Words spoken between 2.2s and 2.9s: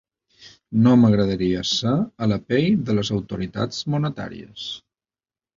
a la pell